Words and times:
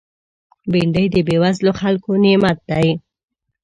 بېنډۍ 0.71 1.05
د 1.11 1.15
بېوزلو 1.27 1.71
خلکو 1.81 2.11
نعمت 2.23 2.57
دی 2.69 2.87